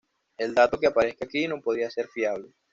[0.39, 2.49] El dato que aparezca aquí no podría ser fiable.